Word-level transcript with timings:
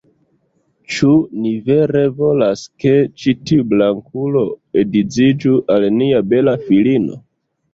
"Ĉu 0.93 1.09
ni 1.41 1.51
vere 1.67 2.01
volas, 2.21 2.63
ke 2.85 2.95
ĉi 3.25 3.35
tiu 3.51 3.67
blankulo 3.75 4.43
edziĝu 4.85 5.63
al 5.77 5.87
nia 6.01 6.27
bela 6.33 6.57
filino?" 6.67 7.23